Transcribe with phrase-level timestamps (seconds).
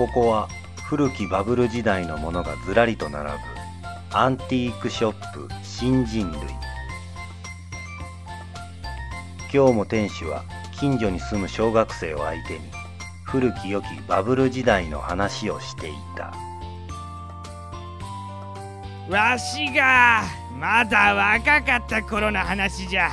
[0.00, 0.48] ここは
[0.88, 3.36] 古きバブル時代のものがずらりと並ぶ
[4.12, 6.40] アンティークショップ新人類。
[9.52, 10.42] 今日も店主は
[10.72, 12.60] 近所に住む小学生を相手に
[13.24, 16.32] 古き良きバブル時代の話をしていた。
[19.10, 20.22] わしが
[20.58, 23.10] まだ若かった頃の話じゃ。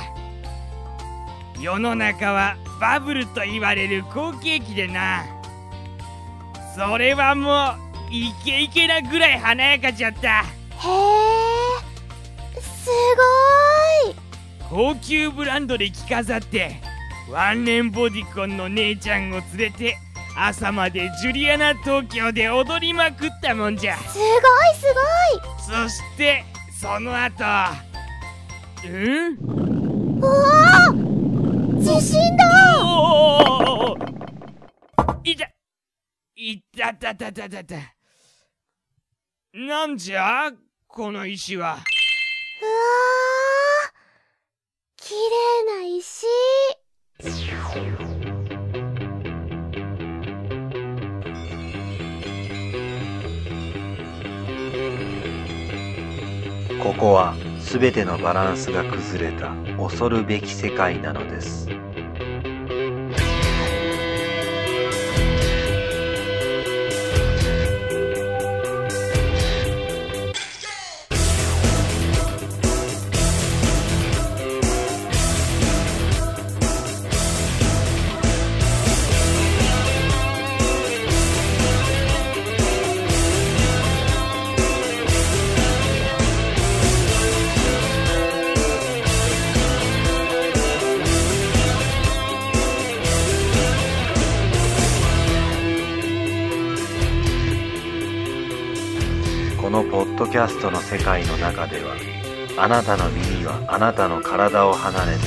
[1.60, 5.37] 世の中はバブルと言われる好景気でな。
[6.78, 7.74] それはも
[8.08, 10.42] うイケイケなぐらい華やかじゃった。
[10.42, 10.44] へ
[12.56, 12.88] えす
[14.04, 14.14] ごい。
[14.70, 16.76] 高級ブランドで着飾って
[17.28, 19.96] ワンレンボディコンの姉ちゃんを連れて
[20.36, 23.96] 朝までジュリアナ東京で踊りまくったもんじゃ。
[23.96, 24.28] すごい
[25.58, 26.44] すそして
[26.80, 27.44] その後。
[28.84, 29.36] うん？
[29.36, 32.57] ごいうわー地震だ
[36.40, 37.64] いたたたたた。
[37.64, 37.74] た
[39.54, 40.52] なんじゃ
[40.86, 41.72] この石は。
[41.72, 41.82] うわー
[44.94, 46.26] 綺麗な石。
[56.80, 61.66] ここは全てのバランスが崩れた恐るべき世界なのです
[100.38, 101.96] キャストの世界の中では
[102.56, 105.24] あなたの耳はあなたの体を離れて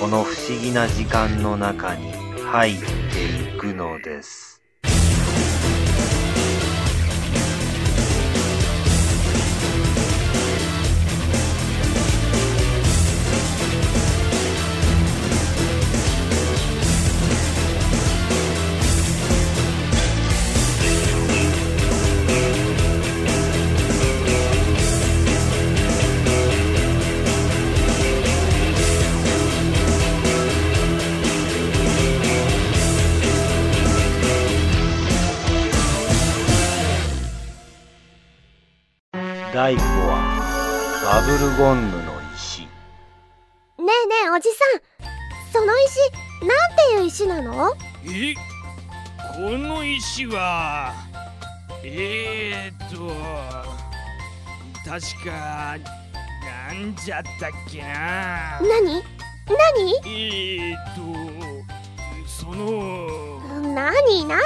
[0.00, 4.49] この不思議な時間の中に入っていくのです。
[39.60, 40.16] 第5話
[41.04, 42.02] バブルゴンヌの
[42.34, 42.62] 石。
[42.62, 42.68] ね
[43.76, 43.92] えね
[44.24, 44.80] えおじさん。
[45.52, 46.00] その石
[46.46, 47.74] なんていう石なの？
[48.06, 48.34] え
[49.36, 50.94] この石は
[51.84, 53.12] えー、っと
[54.88, 55.76] 確か
[56.70, 58.60] なんじゃったっけな。
[58.62, 58.70] 何？
[58.86, 59.02] 何？
[60.06, 61.00] えー、っと
[62.26, 63.42] その
[63.74, 64.24] 何？
[64.24, 64.40] 何？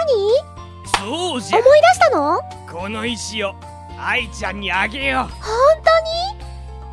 [0.99, 1.59] そうじゃ。
[1.61, 2.41] 思い出したの？
[2.69, 3.55] この石を
[4.07, 5.25] 愛ちゃんにあげよう。
[5.43, 6.45] 本当に？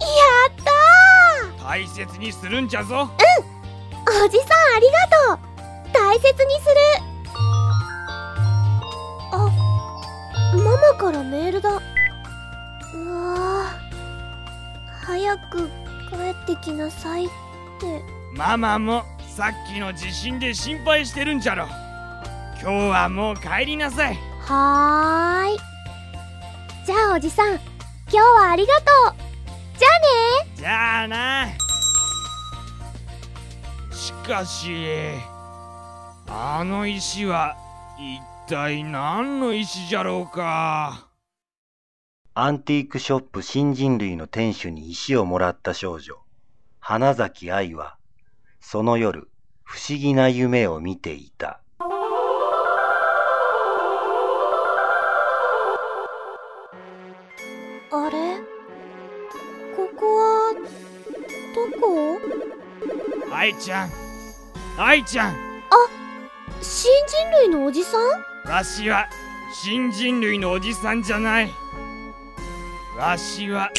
[0.02, 0.16] や
[0.50, 0.52] っ
[1.58, 2.96] た大切にするんじゃぞ。
[2.96, 5.52] ーおじさんありがとう。
[5.94, 6.76] 大切にする。
[9.34, 9.36] あ
[10.56, 11.70] ママからメールだ。
[11.70, 15.06] うわー。
[15.06, 15.72] 早く帰
[16.32, 17.30] ってきなさいっ
[17.80, 18.02] て。
[18.34, 19.04] ママも
[19.36, 21.68] さっきの地震で心配してるんじゃろ。
[22.62, 24.18] 今日はもう帰りなさい。
[24.40, 25.71] はーい
[26.86, 27.62] じゃあおじさん今
[28.12, 29.16] 日はありがとう。
[29.78, 30.00] じゃあ
[30.46, 30.52] ね。
[30.56, 31.48] じゃあな。
[33.92, 34.88] しかし
[36.28, 37.56] あの石は
[37.98, 41.08] 一体何の石じゃろうか。
[42.34, 46.16] アンティークショップ新人類の店主に石をもらった少女
[46.80, 47.98] 花崎愛は
[48.60, 49.30] その夜
[49.64, 51.61] 不思議な夢を見ていた
[61.80, 62.20] こ？
[63.32, 63.90] 愛ちゃん。
[64.78, 65.36] 愛ちゃん。
[66.62, 68.52] 新人類のおじさん？
[68.52, 69.08] わしは
[69.54, 71.52] 新人類のおじさんじゃない。
[72.98, 73.72] わしは。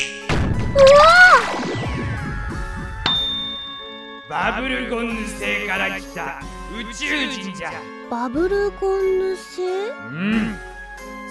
[4.29, 6.43] バブルゴンヌ星から来た。
[6.75, 7.73] 宇宙人じゃ。
[8.11, 9.63] バブルゴンヌ星？
[9.63, 9.67] う
[10.11, 10.59] ん。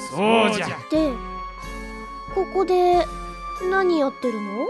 [0.09, 0.67] そうじゃ。
[0.89, 1.13] で
[2.33, 3.05] ここで
[3.69, 4.69] 何やってるの？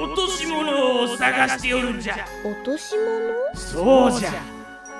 [0.00, 2.16] 落とし物を探しておるんじゃ。
[2.44, 3.56] 落とし物？
[3.56, 4.30] そうじゃ。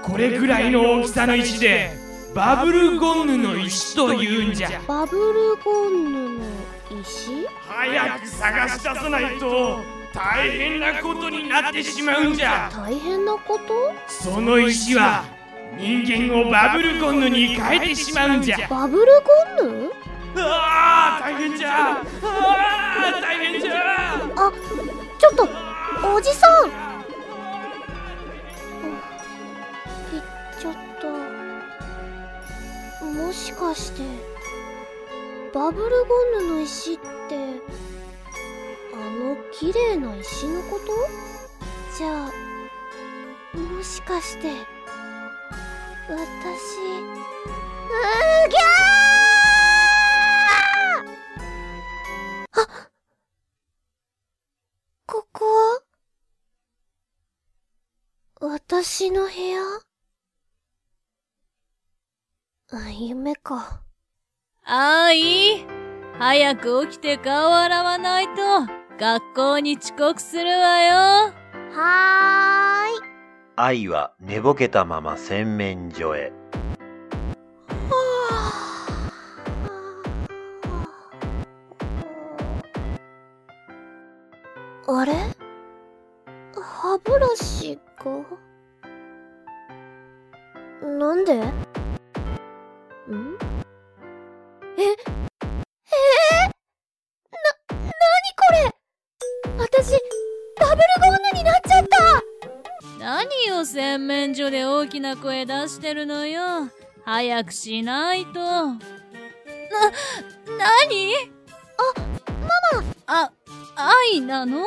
[0.02, 1.92] これぐらいの大きさの石で
[2.34, 4.70] バブルゴンヌの石というんじゃ。
[4.88, 6.44] バブルゴンヌの
[7.00, 7.46] 石？
[7.68, 9.78] 早く探し出さないと
[10.12, 12.68] 大変なことになってしまうんじゃ。
[12.74, 13.92] 大変なこと？
[14.08, 15.24] その石は
[15.76, 18.56] 人間をバブルゴンヌに変えてしまうんじゃ。
[18.68, 19.06] バブル
[19.60, 19.90] ゴンヌ
[20.40, 21.92] ああ大変じゃ。
[21.92, 23.72] ああ大変じゃ
[25.18, 25.48] ちょっと
[26.16, 26.70] おじさん。
[30.12, 30.24] 言っ
[30.60, 31.08] ちゃった
[33.04, 34.02] もしかして
[35.54, 37.02] バブルゴンヌの石って
[38.94, 40.86] あの綺麗な石のこと？
[41.96, 42.32] じゃあ
[43.58, 44.52] もしかして
[46.08, 46.16] 私うー
[48.48, 49.07] ぎゃー！
[58.40, 59.60] 私の部屋？
[62.70, 63.82] あ、夢か。
[64.64, 65.66] あい
[66.20, 68.32] 早く起きて顔を洗わないと
[69.00, 70.94] 学校に遅刻するわよ。
[71.72, 73.08] はーい。
[73.56, 76.32] 愛は寝ぼけたまま洗面所へ。
[86.98, 88.12] 歯ブラシが
[90.82, 91.34] なんで？
[91.34, 91.40] ん？
[94.76, 94.84] え、え？
[94.84, 94.94] ー、
[97.70, 97.92] な、なに
[98.36, 98.74] これ？
[99.58, 99.92] 私、
[100.56, 102.22] ダブルゴンヌになっちゃった！
[102.98, 106.68] 何を洗面所で大きな声出してるのよ？
[107.04, 108.40] 早くしないと。
[108.40, 108.76] な、な
[110.88, 111.14] に？
[111.76, 111.82] あ、
[112.74, 113.32] ママあ、
[114.10, 114.66] 愛なの？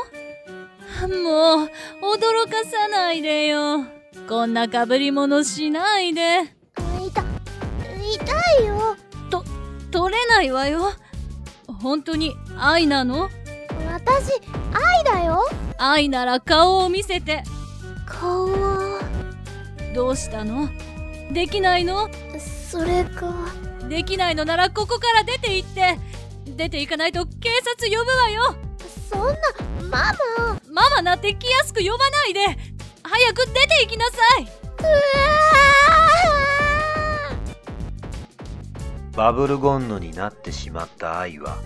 [1.07, 3.85] もう、驚かさないでよ。
[4.27, 6.41] こんな被り物しないで。
[6.99, 7.23] 痛、
[7.99, 8.95] 痛いよ。
[9.29, 9.43] と、
[9.91, 10.93] 取れないわよ。
[11.81, 13.29] 本当に愛なの？
[13.91, 14.33] 私、
[14.73, 15.43] 愛だよ。
[15.77, 17.43] 愛なら顔を見せて。
[18.05, 19.01] 顔は。
[19.95, 20.69] どうしたの？
[21.31, 22.09] できないの？
[22.39, 23.33] それが。
[23.89, 25.97] できないのならここから出て行って。
[26.45, 28.55] 出て行かないと警察呼ぶわよ。
[29.11, 29.35] そんな、
[29.89, 30.59] ママ。
[30.71, 32.39] ママなんて気安く呼ばないで。
[33.03, 34.43] 早く出て行きなさい。
[34.43, 34.91] うわ
[39.15, 41.57] バブルゴンヌになってしまった愛は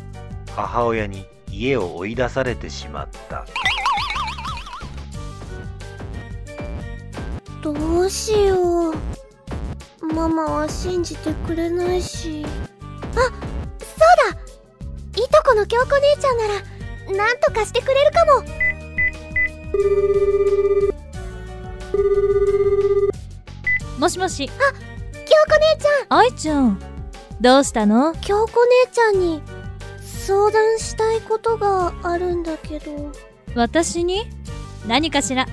[0.55, 3.45] 母親に家を追い出されてしまった
[7.61, 8.95] どうしよう
[10.13, 13.31] ママは信じてくれないしあそう
[14.33, 16.74] だいとこの京子姉ちゃんなら
[17.13, 18.43] なんとかしてくれるかも。
[23.99, 24.49] もしもし。
[24.49, 24.73] あ、
[25.13, 26.19] 京子姉ちゃん。
[26.19, 26.79] 愛ちゃん、
[27.39, 28.13] どうしたの？
[28.21, 29.41] 京子姉ちゃんに
[30.01, 33.11] 相談したいことがあるんだけど。
[33.55, 34.25] 私に？
[34.87, 35.45] 何かしら？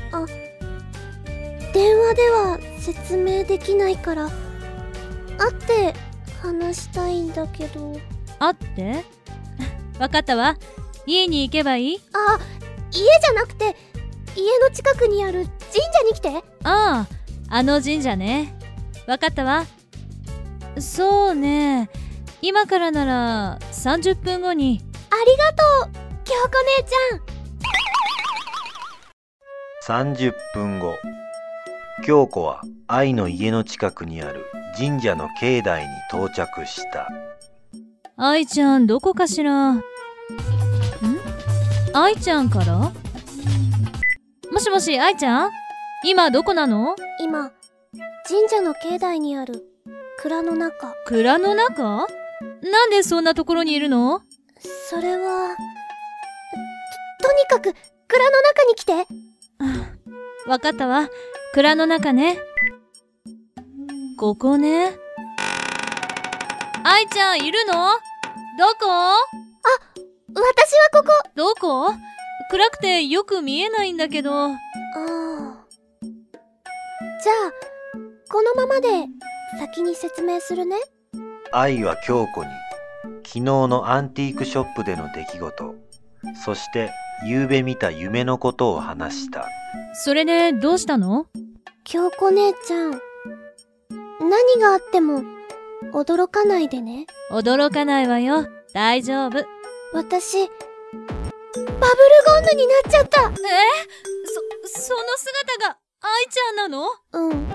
[1.73, 4.29] 電話では説明できないから。
[5.39, 5.95] 会って
[6.43, 7.99] 話したいんだけど。
[8.39, 9.05] 会って？
[9.99, 10.57] わかったわ。
[11.07, 12.01] 家に行けばいい？
[12.13, 12.39] あ
[12.91, 13.77] 家じゃなくて
[14.37, 16.29] 家の近くにある神社に来て
[16.65, 17.09] ああ、
[17.49, 18.55] あの神社ね。
[19.07, 19.65] わかったわ。
[20.79, 21.91] そうね。
[22.41, 24.81] 今からなら30分後に。
[25.11, 25.93] ありがとう
[26.25, 30.95] 京子姉ちゃん30分後
[32.05, 34.47] 京子は愛の家の近くにある
[34.79, 37.09] 神社の境内に到着した
[38.17, 39.75] 愛ちゃんどこかしら？
[39.75, 39.83] ん
[41.95, 42.93] 愛ちゃんから？
[44.51, 45.51] もしもし愛ちゃん？
[46.07, 46.97] 今どこなの？
[47.21, 47.53] 今
[48.27, 49.63] 神社の境内にある
[50.19, 50.95] 蔵の中。
[51.07, 52.07] 蔵の中？
[52.63, 54.23] なんでそんなところにいるの？
[54.89, 55.55] それは
[57.21, 57.75] ととにかく
[58.09, 59.07] 蔵の中に来て。
[60.47, 61.09] わかったわ。
[61.53, 62.39] 蔵の中ね。
[64.19, 64.97] ここね。
[66.85, 67.73] 愛ちゃんいるの？
[68.59, 68.87] どこ？
[68.87, 68.89] 私
[69.67, 71.11] はここ。
[71.35, 71.95] どこ？
[72.51, 74.33] 暗くてよく見えないんだけど。
[74.33, 74.57] ああ
[77.23, 77.53] じゃあ
[78.31, 78.89] このままで
[79.59, 80.77] 先に説明するね。
[81.53, 82.51] 愛は京子に
[83.25, 85.75] 昨日のアンティークショップでの出来事。
[86.45, 86.91] そして
[87.25, 89.49] 夕べ見た夢のことを話した。
[90.05, 91.27] それでどうしたの？
[91.85, 93.01] 京子姉ちゃん。
[94.21, 95.23] 何があっても
[95.93, 97.07] 驚かないでね。
[97.31, 98.47] 驚かないわよ。
[98.73, 99.45] 大丈夫。
[99.93, 100.53] 私バブル
[102.27, 103.25] ゴンヌになっちゃったえ？
[104.67, 106.89] そ、その姿が愛ちゃんなの？
[107.13, 107.53] うん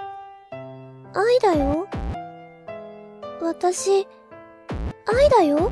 [1.14, 1.88] 愛だよ
[3.42, 4.06] 私、
[5.06, 5.72] 愛だよ。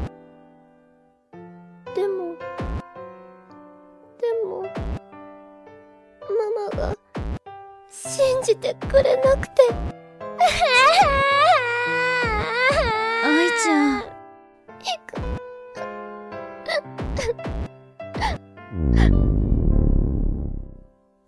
[1.93, 2.37] でも、
[4.21, 4.69] でも、マ
[6.77, 6.95] マが、
[7.91, 9.63] 信じてくれなくて。
[13.23, 14.03] 愛ちゃん。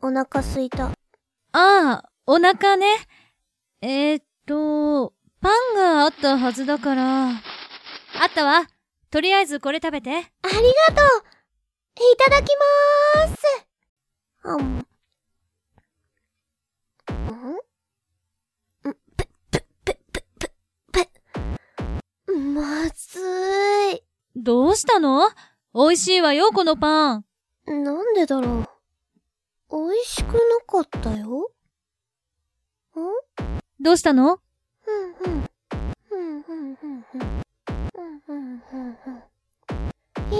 [0.02, 0.86] お腹すいた。
[0.88, 0.94] あ
[1.54, 2.88] あ、お腹ね。
[3.82, 7.30] えー、っと、パンがあったはずだから。
[7.30, 7.36] あっ
[8.34, 8.68] たわ。
[9.12, 10.10] とりあえずこれ食べて。
[10.10, 11.24] ありがとう
[11.96, 12.50] いただき
[13.16, 13.38] まーす
[14.44, 14.60] あん。
[14.60, 14.80] ん
[18.90, 20.48] んぺ、ぺ、ぺ、ぺ、ぺ、
[20.92, 21.10] ぺ。
[22.28, 23.20] まず
[23.94, 24.04] い。
[24.36, 25.30] どうしたの？
[25.74, 27.26] 美味しいわよ、このパン。
[27.68, 28.66] なんでだろ
[29.70, 29.90] う。
[29.92, 31.52] 美味しくなかったよ。
[32.96, 33.02] ん？
[33.82, 34.40] どうしたの？
[34.82, 35.44] ふんふん。
[36.10, 37.22] ふんふんふんふん。
[37.22, 39.24] ふんふんふんふん。
[40.32, 40.40] いい匂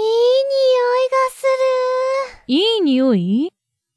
[1.10, 2.44] がする。
[2.46, 3.52] いい匂い？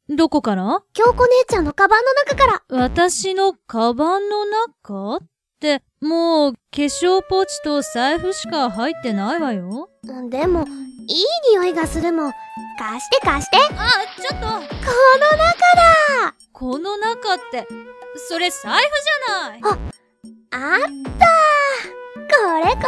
[0.09, 0.83] どこから？
[0.91, 2.63] 京子姉ちゃんのカバンの中から。
[2.67, 5.15] 私のカバンの中？
[5.15, 5.19] っ
[5.61, 9.90] て、もう化粧ポーチと財布しか入ってないわよ。
[10.31, 10.65] でも、
[11.07, 12.31] いい匂いがするもん。
[12.79, 13.57] 貸して貸して。
[13.77, 14.47] あ、ちょっと。
[14.47, 16.33] この中だ。
[16.51, 17.67] この中って、
[18.27, 19.61] それ財布じゃない。
[20.53, 20.79] あっ
[21.19, 21.27] た
[22.35, 22.81] これこ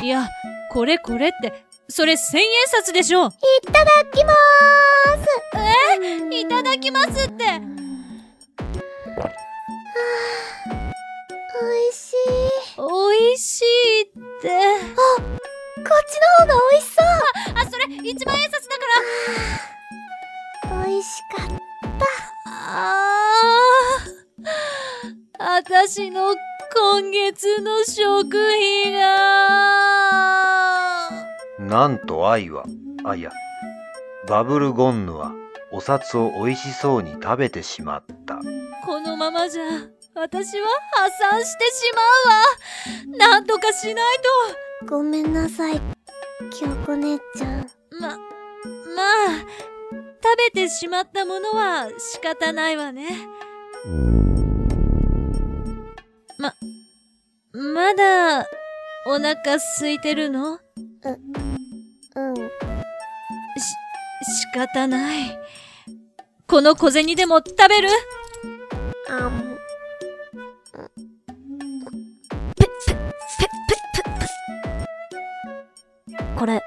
[0.00, 0.06] れ。
[0.06, 0.28] いや、
[0.70, 3.26] これこれって、それ千円札でしょ。
[3.26, 3.30] い
[3.66, 5.24] ただきまー
[6.30, 7.44] すいただきますって。
[7.46, 7.60] はあ
[11.62, 12.16] おいしい。
[12.76, 12.84] 美
[13.32, 14.04] 味しいっ
[14.40, 14.48] て。
[14.94, 17.06] こっちの方が美味しそう
[17.56, 18.84] あ、それ一万円札だか
[20.74, 21.60] ら美味しかっ
[22.72, 23.06] あ
[25.38, 26.34] あ、私の
[26.72, 29.00] 今月の食費が。
[31.58, 32.64] なんと愛は、
[33.04, 33.32] あ、いや、
[34.28, 35.32] バブルゴンヌは
[35.72, 38.38] お札を美味しそうに食べてしまった。
[38.84, 39.64] このままじゃ、
[40.14, 42.02] 私は破産してしま
[43.16, 43.28] うわ。
[43.32, 44.69] なんとかしないた。
[44.88, 45.80] ごめんなさい、
[46.58, 47.64] 京子姉ちゃん。
[47.64, 47.68] と。
[48.00, 48.18] ま、まあ、
[50.22, 53.06] 食べてしまったものは仕方ないわね。
[56.38, 56.54] ま、
[57.52, 58.46] まだ、
[59.06, 60.52] お腹空いてるの？
[60.54, 62.34] うん。
[62.36, 62.40] し、
[64.52, 65.38] 仕方ない。
[66.46, 67.88] この小銭でも食べる？
[69.08, 69.39] あん。
[76.40, 76.62] これ、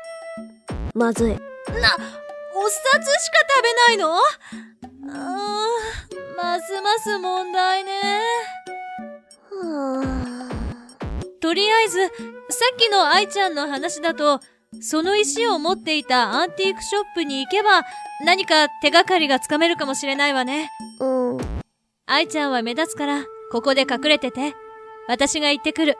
[0.93, 1.31] まずい。
[1.31, 4.15] な、お札しか食べないの？
[4.15, 8.21] あーますます問題ね。
[9.49, 10.47] は
[11.41, 12.11] とりあえず、さ
[12.71, 14.41] っきの愛ちゃんの話だと、
[14.79, 17.81] その石を持っていたアンティークショップに行けば、
[18.23, 20.69] 何か手がかりがつかめるかもしれないわね。
[21.01, 21.37] あ、うん。
[22.05, 24.53] 愛ちゃんは目立つから、ここで隠れてて。
[25.07, 25.97] 私が行ってくる。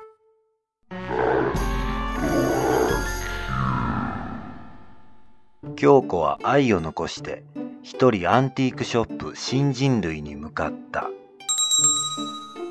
[5.75, 7.44] 京子は愛を残して、
[7.82, 11.10] 一人アンティークショップ新人類に向かった。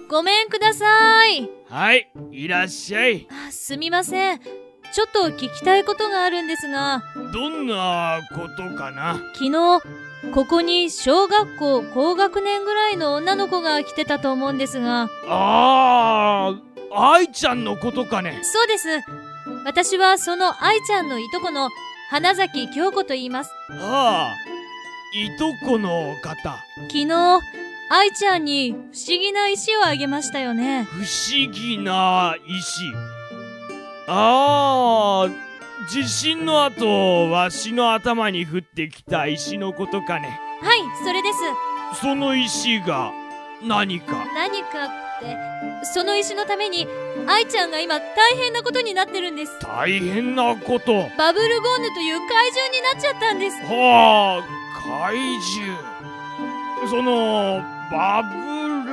[0.08, 1.50] ごめんください。
[1.68, 4.40] はいいらっしゃいあすみません。
[4.92, 9.14] ちょっと聞きたいことがあるんですが、どんなことかな？
[9.34, 9.80] 昨日、
[10.34, 16.54] ここに小学校高学年ぐらいの女の子が来てたと思うんですが、あ
[16.90, 18.40] あ愛ちゃんのことかね？
[18.42, 18.88] そうです。
[19.64, 21.70] 私はその愛ちゃんのいとこの
[22.12, 23.50] 花崎京子と言います。
[23.70, 24.36] ああ
[25.16, 27.40] いとこの方昨日、
[27.88, 30.82] 愛ちゃんに不思議な石をあげましたよね。
[30.84, 32.82] 不思議な石
[34.06, 35.30] ああ
[35.88, 41.32] 地震の後わしの頭に降ってきた石のことかねはい、それで
[41.94, 42.02] す。
[42.02, 43.10] その石が
[43.62, 44.26] 何か？
[44.34, 46.86] 何かって、その石のために
[47.26, 49.58] 愛ちゃんが今大変なことになってるんです。
[49.60, 51.08] 大変なこと？
[51.16, 53.56] バブルゴンヌという怪獣になっちゃったんです。
[53.64, 54.44] はあ
[54.80, 55.78] 怪獣。
[56.88, 58.36] そのバブ
[58.90, 58.92] ル。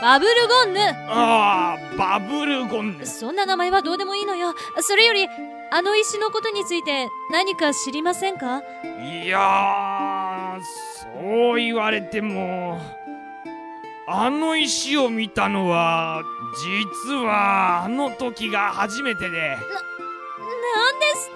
[0.00, 4.54] バブルゴンヌああバブルゴンヌそんな名前はどうでもいいのよ。
[4.80, 5.28] それより、
[5.70, 8.62] あの石のことについて何か知りませんか？
[9.02, 10.62] いやー
[11.20, 12.80] そう言われても
[14.10, 16.22] あの石を見たのは
[17.04, 19.50] 実はあの時が初めてで。
[19.50, 21.34] なんですっ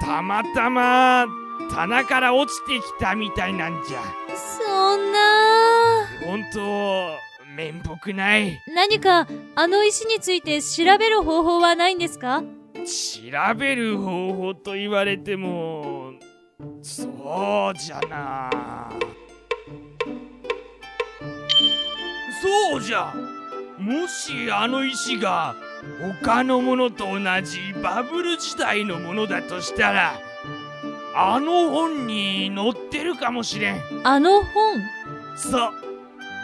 [0.00, 0.06] て？
[0.06, 1.26] たまたま
[1.70, 4.00] 棚から落ちてきたみたいなんじゃ。
[4.34, 6.06] そんな。
[6.24, 6.60] 本当
[7.54, 8.58] 面目ない。
[8.74, 12.42] 何かあの石について調べる方法はないんですか？
[12.74, 16.12] 調べる方法と言われても
[16.82, 18.90] そうじゃな
[22.44, 23.14] そうじゃ。
[23.78, 25.54] もしあの石が
[26.22, 30.12] 他のものと同じバブル時代のものだとしたら
[31.16, 33.80] あの本に載ってるかもしれん。
[34.04, 34.80] あの本？
[35.36, 35.72] そう。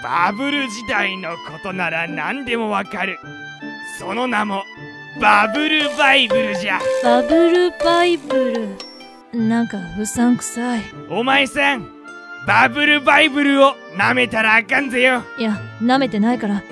[0.02, 3.18] バブル時代のことなら何でもわかる。
[3.98, 4.64] その名も
[5.20, 6.80] バブルバイブルじゃ。
[7.04, 8.76] バブルバイブ
[9.34, 9.38] ル。
[9.38, 10.82] なんかうさんくさい。
[11.10, 11.99] お前さん
[12.50, 15.22] バブルバイブルを舐めたらあかんぜよ。
[15.38, 16.64] いや舐めてないから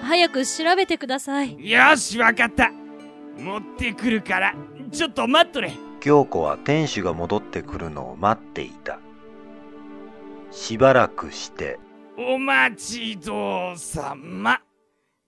[0.00, 1.68] 早く調べてください。
[1.68, 2.70] よしわかった。
[3.36, 4.54] 持ってくるから
[4.92, 5.72] ちょっと待っとれ。
[5.98, 9.00] 京子は店主が戻ってくるのを待っていた。
[10.52, 11.80] しばらくして、
[12.16, 14.60] お待ちどうさま。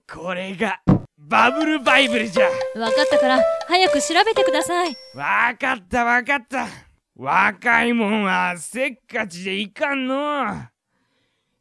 [0.09, 0.79] これが
[1.17, 2.45] バブルバイブルじゃ。
[2.79, 4.95] わかったから早く調べてください。
[5.13, 6.86] わかったわかった
[7.19, 10.53] 若いもんはせっかちでいかんの。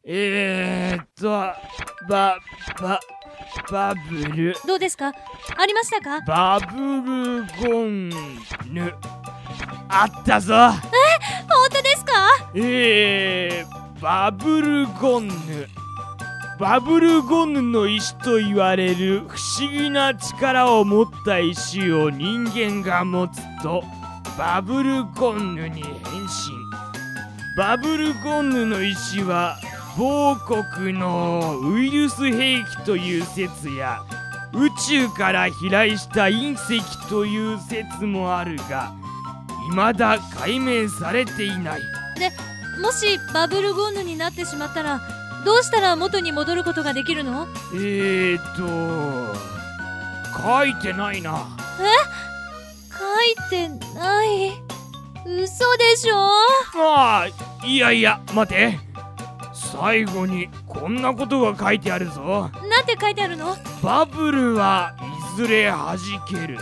[0.05, 2.39] えー、っとバ
[2.79, 3.01] バ
[3.73, 4.55] バブル。
[4.67, 5.15] どうですか？
[5.57, 6.21] ありましたか？
[6.27, 8.11] バブルゴン
[8.71, 8.93] ヌ。
[9.89, 10.55] あったぞ。
[10.55, 10.79] 本
[11.71, 12.13] 当ですか？
[12.55, 15.35] えー、バブルゴンヌ。
[16.61, 23.83] バブルゴンヌの石と言われる不思議な力を持った石を人間が持つと
[24.39, 26.29] バブルゴンヌに変身。
[27.57, 29.57] バブルゴンヌの石は
[29.97, 34.03] 某国のウイルス兵器という説や
[34.53, 38.93] 宇宙から飛来した隕石という説もあるが
[39.71, 41.81] 未だ解明されていない。
[42.83, 45.01] もしバブルゴンヌになってしまったら
[45.47, 47.47] どうしたら元に戻ることができるの？
[47.75, 49.35] えーと
[50.43, 51.47] 書いてないな
[53.27, 54.53] 書いてない。
[55.25, 56.17] 嘘でしょ？
[56.17, 58.79] ああいやいや待て。
[59.53, 62.51] 最後にこんなことが書いてあるぞ。
[62.71, 63.57] なんて書いてあるの？
[63.83, 64.95] バブルは
[65.35, 66.59] いずれ弾ける。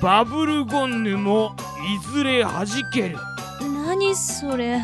[0.00, 3.18] バブルゴンヌもいずれ弾ける。
[3.60, 4.80] 何それ？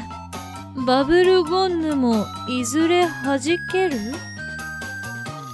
[0.86, 4.14] バブルゴンヌもいずれ弾ける？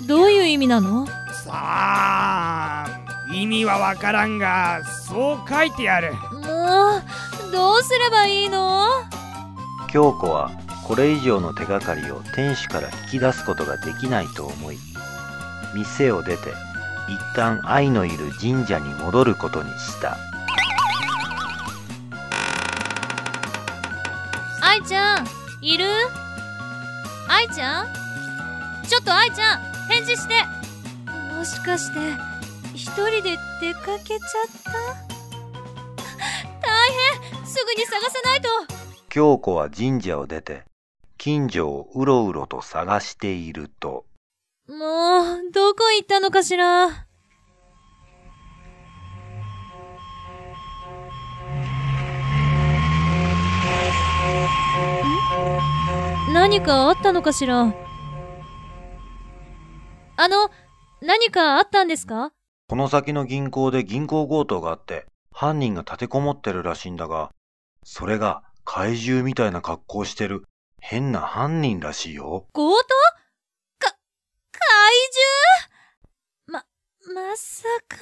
[0.07, 1.07] どういう意味なの？
[1.07, 1.13] さ
[1.53, 2.64] あ意
[3.65, 6.13] 味はわからんがそう書いてある。
[6.13, 6.99] も
[7.49, 8.87] うどうすればいいの？
[9.91, 10.51] 京子は
[10.87, 14.79] これ以上の手がかりを店主から聞き出すことができないと思い、
[15.75, 16.51] 店を出て
[17.09, 20.19] 一旦愛のいる神社に戻ることにした。
[24.61, 25.27] 愛ちゃん
[25.63, 25.87] いる？
[27.29, 27.87] 愛ちゃん？
[28.87, 30.35] ちょっと愛ちゃん返事して。
[31.35, 32.01] もしかして
[32.75, 34.21] 一人で出かけちゃっ
[34.65, 34.73] た？
[36.61, 36.91] 大
[37.31, 37.47] 変！
[37.47, 38.49] すぐに探さないと！
[39.09, 40.65] 京子は神社を出て
[41.17, 44.07] 近所をうろうろと探していると、
[44.69, 44.75] も
[45.23, 46.89] うどこ行ったのかしら？
[46.89, 46.93] ん？
[56.33, 57.73] 何かあったのかしら？
[60.17, 60.51] あの
[61.01, 62.33] 何かあったんですか？
[62.75, 67.31] この先の銀行で銀行強盗があって犯人が立てこもってるらしいんだが、
[67.85, 70.43] それが怪獣みたいな格好してる
[70.81, 72.49] 変な犯人らしいよ。
[72.53, 72.83] 強盗？
[73.79, 73.97] か
[74.51, 74.93] 怪
[76.49, 76.65] 獣？
[77.15, 77.97] ま、まさか。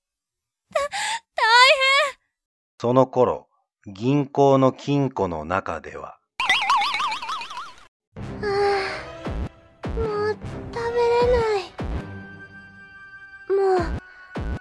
[0.72, 0.88] た、大
[2.80, 3.50] その頃、
[3.86, 6.18] 銀行の金庫の中では、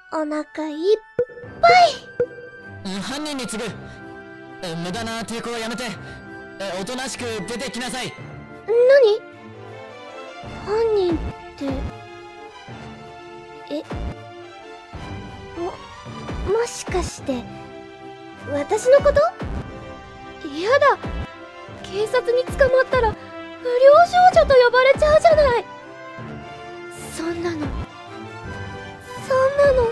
[0.09, 0.97] お腹いっ
[2.85, 3.69] うん犯人に次ぐ。
[4.63, 5.83] え無駄な抵抗はやめて。
[6.59, 8.13] えおとなしく出てきなさい。
[8.65, 9.19] 何？
[10.65, 11.17] 犯人っ
[11.57, 11.65] て。
[13.69, 13.83] え？
[15.59, 15.73] も
[16.57, 17.43] もしかして
[18.49, 19.19] 私のこと？
[20.57, 20.97] やだ。
[21.83, 23.19] 警察に捕まったら不良
[24.07, 25.65] 少女と呼ばれちゃうじゃない。
[27.13, 27.67] そんなの。
[29.27, 29.91] そんなの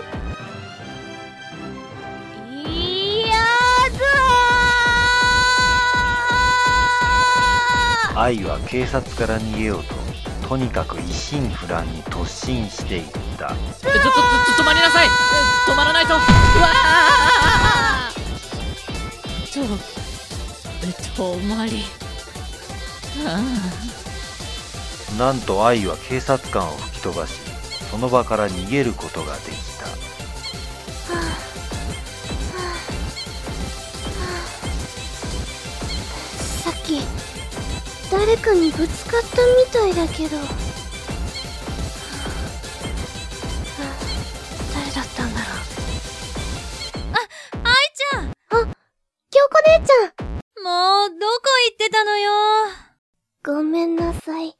[8.16, 13.04] 愛は警察から逃げようと、とにかく一心不乱に突進していっ
[13.36, 13.52] た。
[13.52, 14.10] えちょ
[14.58, 15.06] 止まりなさい。
[15.06, 15.10] え
[15.70, 16.14] 止まらないと。
[16.14, 19.46] うわー。
[19.52, 21.82] ちょえ止まり。
[23.26, 23.40] あ
[25.18, 27.40] なんと愛は警察官を吹き飛ばし
[27.90, 29.65] その場から逃げることができ
[38.10, 40.36] 誰かにぶつかったみたいだけど。
[40.36, 40.46] はあ
[44.74, 45.56] 誰だったんだろう。
[47.64, 48.32] 愛ちゃん。
[49.30, 50.26] 京子姉ちゃん。
[50.62, 52.30] もう、どこ行ってたのよ。
[53.44, 54.56] ごめんなさい。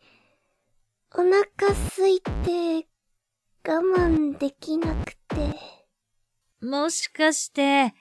[1.15, 1.45] お腹
[1.97, 2.87] 空いて
[3.67, 5.55] 我慢できなくて。
[6.61, 7.95] もしかして、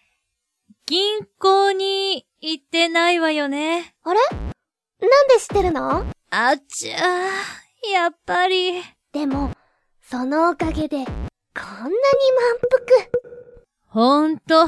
[0.85, 3.95] 銀行に行ってないわよね。
[4.03, 4.19] あれ？
[5.09, 6.05] なんで知ってるの？
[6.31, 8.81] あっちゃー、やっぱり。
[9.13, 9.51] でも
[10.01, 11.91] そのおかげでこんなに満
[12.69, 13.09] 腹
[13.87, 14.67] ほんと、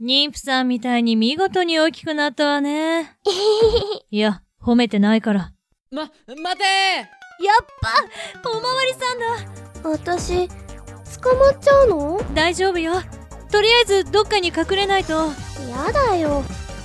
[0.00, 3.18] 妊婦さんみたいに見事に大きくなったわね。
[4.10, 5.52] いや、褒めてないから。
[5.90, 9.90] ま、待てやっぱ、おまわりさんだ。
[9.90, 10.48] 私
[11.20, 12.20] 捕まっちゃうの？
[12.34, 12.94] 大丈夫よ。
[13.50, 15.12] とりあえず、どっかに隠れないと。
[15.12, 16.42] やだよ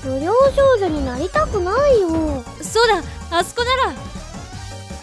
[0.08, 2.42] 不良少女になりたくないよ。
[2.62, 3.94] そうだ、あそこなら。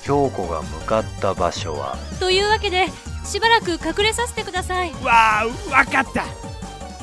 [0.03, 1.99] 京子が向かった場所は。
[2.19, 2.87] というわけで、
[3.23, 4.95] しばらく隠れさせてください。
[5.05, 6.25] わあわかった。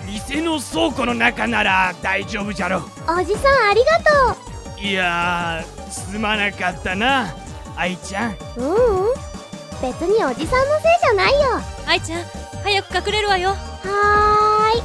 [0.03, 2.81] 店の倉庫の中なら大丈夫じゃろ。
[3.07, 3.91] おじさんありが
[4.79, 7.35] いやーすまなかったな
[7.75, 8.35] 愛ちゃん。
[8.35, 9.13] とうううん。
[9.79, 11.61] 別におじさんのせいじゃないよ。
[11.85, 12.23] 愛ちゃん、
[12.63, 13.49] 早く隠れるわよ。
[13.49, 14.83] はーい。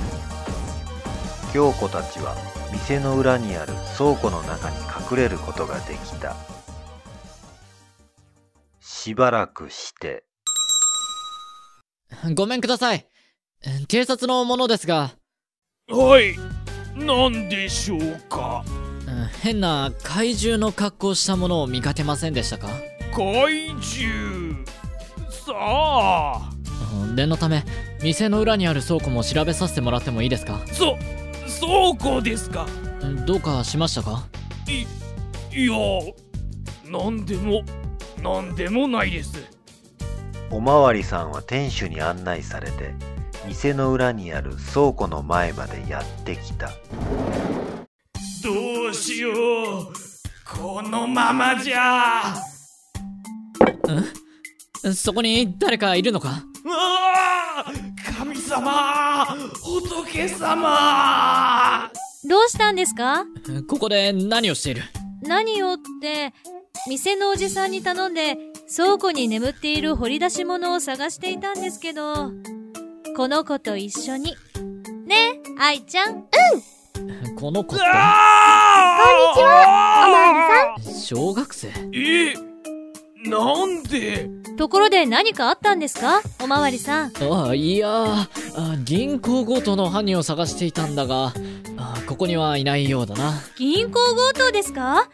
[1.55, 6.37] 京子たちは店の裏にある倉庫の中に隠れることができた。
[8.81, 10.25] しばらくして。
[12.35, 13.09] ごめんください。
[13.89, 15.13] 警察の者ですが、
[15.89, 16.37] はい。
[16.95, 18.63] 何でしょうか？
[19.07, 22.69] うん変な怪獣の格好したものを見かけませんでしたか？
[23.15, 24.67] 怪獣。
[25.31, 26.51] さあ。
[26.93, 27.65] うん念のため、
[28.03, 30.61] 店の裏にある倉庫も調べさせてもらってもいいですか？
[30.67, 30.99] そ
[31.61, 32.67] 倉庫ですか。
[33.01, 34.27] うんどうかしましたか？
[34.69, 34.87] い
[35.59, 35.73] いや
[36.91, 37.63] 何でも
[38.23, 39.45] 何でもないです。
[40.51, 42.95] おまわりさんは店主に案内されて
[43.47, 46.69] 店の裏にある倉庫の前までやってきた。
[48.43, 49.31] どうしよ
[49.81, 49.93] う。
[50.45, 52.35] このままじゃ。
[54.95, 56.45] そこに誰かいるのか？
[56.65, 56.77] うわ
[57.59, 57.73] あ
[58.19, 58.63] 神様
[59.81, 61.91] 仏様。
[62.25, 63.27] どうしたんですか？
[63.69, 64.83] ここで何をしている？
[65.23, 66.33] 何をって、
[66.89, 68.39] 店のおじさんに頼んで、
[68.75, 72.33] 倉庫に眠っている掘り出し物を探していたんですけど、
[73.17, 74.35] この子と一緒に。
[75.07, 76.25] ね愛ちゃん。
[77.37, 79.35] この子こんにちは。
[79.37, 79.41] お
[80.11, 80.33] まわ
[80.81, 80.95] りさん。
[80.95, 81.69] て小学生？
[81.93, 82.35] え
[83.29, 84.29] なんで？
[84.57, 86.23] ところで何かあったんですか？
[86.43, 87.13] おまわりさん。
[87.21, 91.33] あいやーあ銀行強盗の犯人を探していたんだが
[91.77, 95.09] あここにはいないようだな銀行強盗ですか？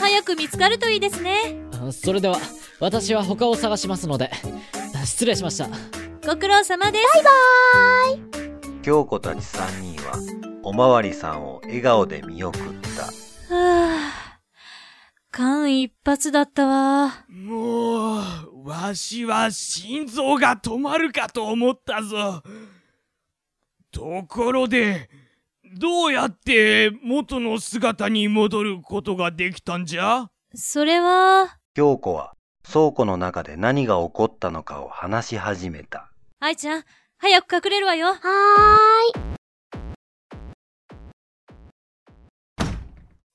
[0.00, 1.56] 早く見つかるといいですね。
[1.72, 2.36] あそれでは
[2.80, 4.30] 私は他を探しますので
[4.94, 5.68] あ失礼しました
[6.26, 7.04] ご苦労様です。
[8.82, 10.14] 京子たち3人は
[10.62, 12.62] おまわりさんを笑顔で見送っ
[13.48, 14.24] たはぁ。
[15.30, 17.24] 間一髪だったわ。
[17.28, 18.22] もう
[18.64, 22.42] わしは心臓が止まるかと思ったぞ。
[23.92, 25.10] ところで
[25.78, 30.30] どうやって元の姿に戻ることができたんじゃ？
[30.54, 32.32] それは、京子は
[32.66, 36.10] 倉庫の中で何が起こったのかを話し始めた。
[36.40, 36.84] 愛ちゃん、
[37.18, 38.14] 早く隠れるわよ。
[38.14, 39.33] はーい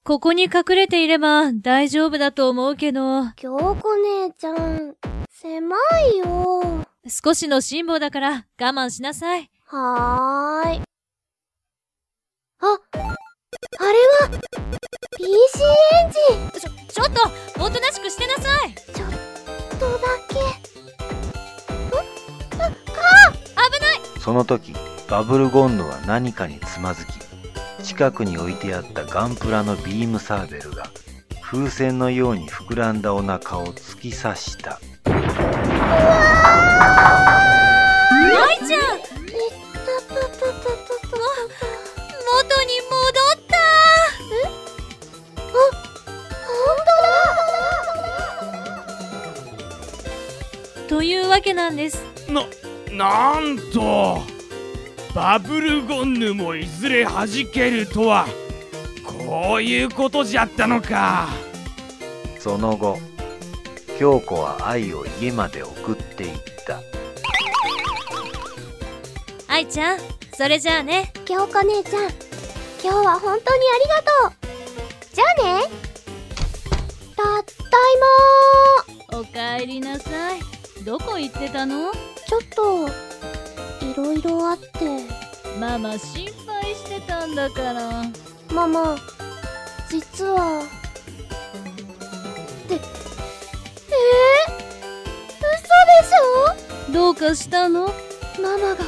[0.10, 3.95] ここに隠れていれば大丈夫だと思うけど、京子
[4.26, 4.95] 姉ちゃん
[5.30, 5.78] 狭
[6.15, 6.84] いよ。
[7.08, 9.52] 少しの辛抱だから我慢しなさい。
[9.65, 10.82] はーい。
[12.60, 13.93] ああれ
[14.28, 14.39] は
[15.15, 16.58] PC エンジ。
[16.58, 18.74] ンちょ、ちょっとおとなしくしてなさい。
[18.74, 19.10] ちょっ
[19.80, 20.34] とだけ。
[22.52, 24.19] 危ない。
[24.19, 24.74] その時
[25.08, 27.29] バブルゴンヌは何かにつまずき
[27.84, 30.89] 近くに置いてあったガンプラのビームサーベルが
[31.42, 34.80] 風船のように膨らんだお腹を突き刺した。
[35.06, 35.13] 愛
[38.60, 39.00] ちゃん！
[42.32, 42.98] 元に戻
[43.36, 43.44] っ
[50.88, 50.88] た！
[50.88, 52.04] というわけなんです。
[52.30, 52.46] な
[52.92, 54.22] なんと
[55.13, 58.28] バブルゴンヌもいずれ弾けるとは
[59.04, 61.28] こういうことじゃったのか。
[62.39, 62.98] その後
[63.98, 66.80] 京子は愛を家まで送っていった。
[69.48, 69.98] 愛ちゃん
[70.34, 71.12] それじゃあね。
[71.26, 72.04] 京子姉ちゃん
[72.82, 74.34] 今日は本当にありがとう。
[75.13, 75.67] じゃあね。
[77.17, 77.52] たった
[79.17, 80.39] いおかえりなさい。
[80.86, 81.91] どこ行ってたの？
[81.91, 83.09] まちょっと
[83.91, 84.69] いろいろあって。
[85.60, 88.04] ママ心配してたんだから。
[88.54, 88.95] ママ
[89.89, 90.63] 実は。
[90.63, 90.67] っ
[92.67, 92.82] てえー、
[95.32, 95.39] 嘘
[95.95, 96.13] でし
[96.93, 97.86] どうかしたの？
[97.86, 97.88] ょ
[98.41, 98.84] ママがママが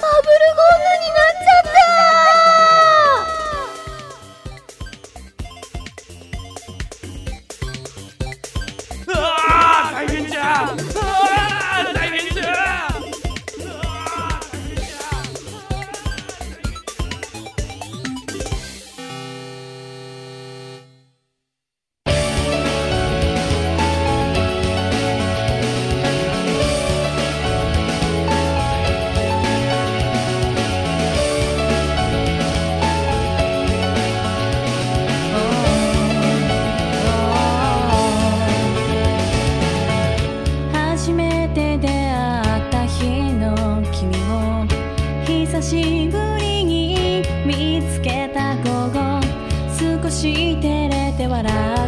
[0.00, 1.69] バブルゴンヌになっちゃって
[45.60, 49.20] 久しぶりに見つけた午後。
[49.78, 51.79] 少し照れて笑う。